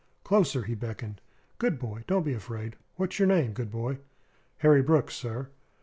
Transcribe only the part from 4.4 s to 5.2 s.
"Harry Brooks,